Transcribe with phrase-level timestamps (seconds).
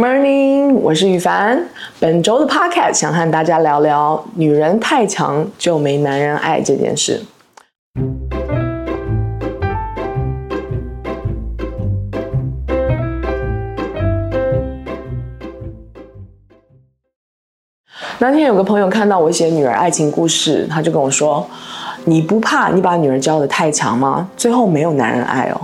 [0.00, 1.62] Morning，我是羽凡。
[1.98, 7.22] 本周的 Podcast 想和大家聊聊女人太强就没男人爱这件事。
[18.18, 21.46] 那天有个朋友看到我写女儿爱情故事，他就跟我说
[22.06, 24.30] ：“你不怕你把女儿教得太强吗？
[24.34, 25.60] 最后没有男人爱哦。”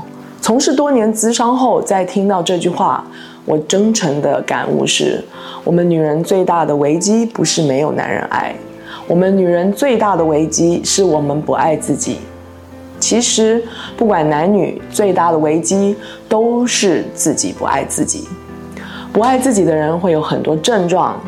[0.46, 3.04] 从事多年咨商后，再听到这句话。
[3.44, 5.20] 我真诚的感悟是，
[5.64, 8.54] 我们女人最大的危机不是没有男人爱，
[9.08, 12.18] 我们女人最大的危机是我们不爱自己。
[13.00, 13.60] 其实，
[13.96, 15.96] 不管男女，最大的危机
[16.28, 18.28] 都是自己不爱自己。
[19.12, 21.20] 不爱自己的人会有很多症状，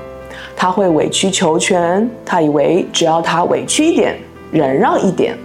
[0.54, 4.16] 他会委曲求全，他以为只要他委屈一点，
[4.52, 5.36] 忍让一点，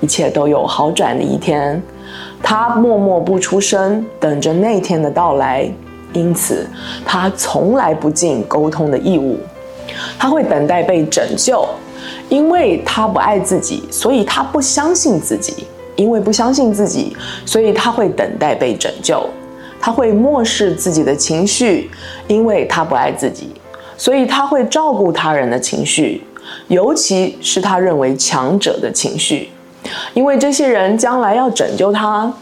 [0.00, 1.80] 一切都有好转的一天。
[2.42, 5.70] 他默默不出声，等着那天的到来。
[6.12, 6.66] 因此，
[7.04, 9.38] 他从来不尽沟通的义务。
[10.18, 11.66] 他会等待被拯救，
[12.28, 15.66] 因为他不爱自己，所以他不相信自己。
[15.96, 19.22] 因为不相信自己，所以他会等待被拯救。
[19.78, 21.90] 他会漠视自己的情绪，
[22.26, 23.50] 因为他不爱自己，
[23.98, 26.22] 所以他会照顾他人的情绪，
[26.68, 29.50] 尤其是他认为强者的情绪，
[30.14, 32.32] 因为这些人将来要拯救他。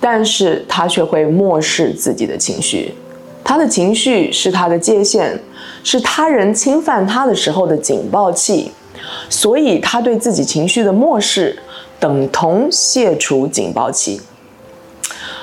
[0.00, 2.94] 但是他却会漠视自己的情绪，
[3.42, 5.36] 他的情绪是他的界限，
[5.82, 8.70] 是他人侵犯他的时候的警报器，
[9.28, 11.58] 所以他对自己情绪的漠视
[11.98, 14.20] 等同卸除警报器。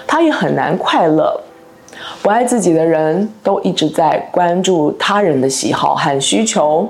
[0.07, 1.41] 他也很难快乐，
[2.21, 6.89] 不爱自己的人都一直在关注他人的喜好和需求，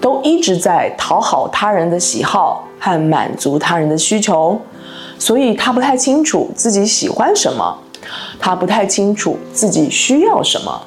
[0.00, 4.60] 都一直在讨好他人的喜好和满足他人的需求。
[5.18, 7.76] 所以他不太清楚自己喜欢什么，
[8.38, 10.80] 他不太清楚自己需要什么，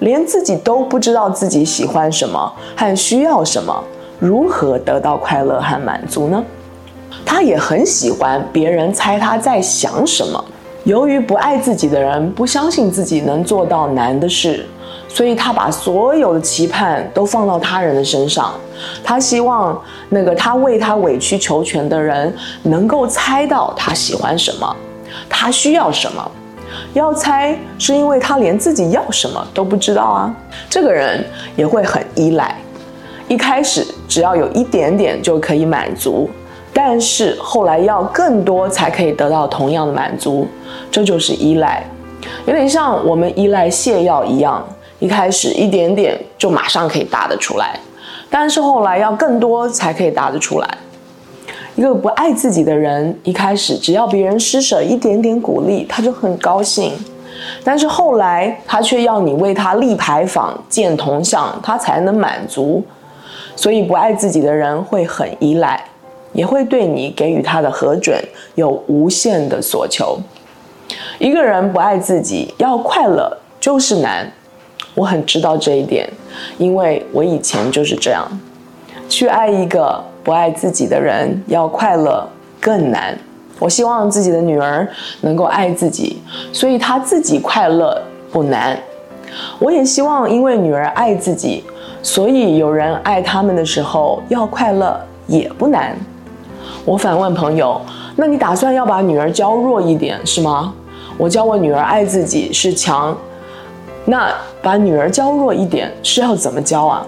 [0.00, 3.82] 连自己都不知道自己喜欢什么和需要什么，
[4.18, 6.44] 如何得到快乐和满足呢？
[7.24, 10.44] 他也很喜欢别人猜他在想什么。
[10.84, 14.66] 由于不爱自己的人不相信自己能做到难的事。
[15.12, 18.54] 所以他把所有的期盼都放到他人的身上，
[19.02, 19.78] 他希望
[20.08, 22.32] 那个他为他委曲求全的人
[22.62, 24.76] 能够猜到他喜欢什么，
[25.28, 26.30] 他需要什么。
[26.94, 30.34] 要猜是因为他连自己要什么都不知道啊。
[30.68, 31.24] 这个人
[31.56, 32.56] 也会很依赖，
[33.26, 36.30] 一开始只要有一点点就可以满足，
[36.72, 40.46] 但是后来要更多才可以得到同样的满足，
[40.90, 41.84] 这就是依赖，
[42.46, 44.64] 有点像我们依赖泻药一样。
[45.00, 47.78] 一开始一点点就马上可以答得出来，
[48.30, 50.68] 但是后来要更多才可以答得出来。
[51.74, 56.92] 一个不爱自己的人，一开始只要别人施舍一点点鼓励，他就很高兴，
[57.64, 62.84] 但是后来他却要你为他立牌坊、建铜像，他才能满足。
[63.56, 65.82] 所以不爱自己的人会很依赖，
[66.32, 68.22] 也会对你给予他的核准
[68.54, 70.18] 有无限的所求。
[71.18, 74.30] 一个人不爱自己，要快乐就是难。
[74.94, 76.08] 我很知道这一点，
[76.58, 78.26] 因为我以前就是这样。
[79.08, 82.28] 去爱一个不爱自己的人，要快乐
[82.60, 83.18] 更难。
[83.58, 84.86] 我希望自己的女儿
[85.20, 88.00] 能够爱自己，所以她自己快乐
[88.32, 88.78] 不难。
[89.58, 91.64] 我也希望，因为女儿爱自己，
[92.02, 95.96] 所以有人爱他们的时候要快乐也不难。
[96.84, 97.80] 我反问朋友
[98.16, 100.72] ：“那你打算要把女儿教弱一点是吗？”
[101.18, 103.16] 我教我女儿爱自己是强。
[104.10, 104.28] 那
[104.60, 107.06] 把女儿娇弱一点是要怎么教啊？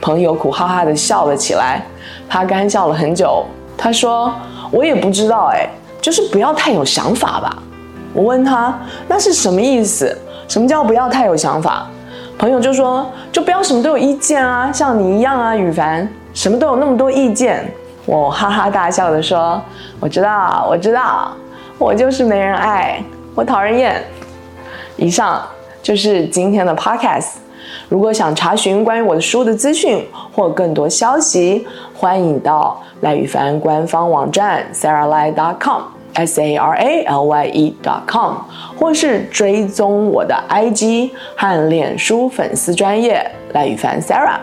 [0.00, 1.80] 朋友苦哈哈的笑了起来，
[2.28, 3.44] 他干笑了很久。
[3.76, 4.34] 他说
[4.72, 5.70] ：“我也不知道，哎，
[6.00, 7.62] 就是不要太有想法吧。”
[8.12, 10.18] 我问他：“那是什么意思？
[10.48, 11.86] 什么叫不要太有想法？”
[12.36, 17.64] 朋友就说：“就不要什么都有意见啊，像你一样啊，宇凡，什么都有那么多意见。”
[18.06, 19.62] 我哈哈大笑的说
[20.00, 21.30] ：“我知道，我知道，
[21.78, 23.00] 我就是没人爱，
[23.36, 24.02] 我讨人厌。”
[24.98, 25.40] 以上。
[25.88, 27.36] 就是今天的 podcast。
[27.88, 38.34] 如果想查询关于我的书的资讯或更多消息，欢迎到赖宇凡官方网站 saralye.com，s a r a l y e.com，
[38.78, 44.40] 或是追踪我的 IG 和脸书粉丝专页赖宇凡 Sarah。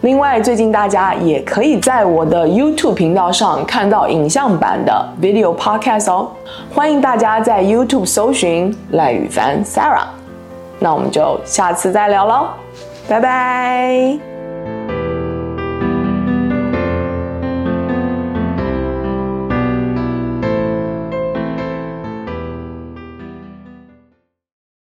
[0.00, 6.32] 另外，最近大家也可以在我的 YouTube 频道上看到影像版的 video podcast 哦。
[6.74, 10.21] 欢迎大家在 YouTube 搜寻赖宇凡 Sarah。
[10.82, 12.48] 那我们就下次再聊喽，
[13.08, 14.31] 拜拜。